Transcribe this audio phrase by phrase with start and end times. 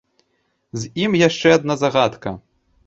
[0.83, 2.37] З ім яшчэ адна загадка.